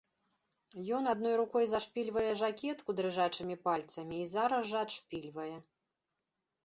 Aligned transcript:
Ён 0.99 1.03
адной 1.13 1.35
рукой 1.41 1.65
зашпільвае 1.73 2.31
жакетку 2.41 2.89
дрыжачымі 3.01 3.55
пальцамі 3.67 4.15
і 4.25 4.27
зараз 4.35 4.63
жа 4.75 4.79
адшпільвае. 4.87 5.51